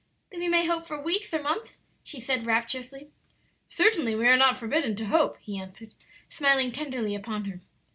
[0.31, 3.11] "Then we may hope for weeks or months?" she said, rapturously.
[3.69, 5.93] "Certainly we are not forbidden to hope," he answered,
[6.27, 7.61] smiling tenderly upon her.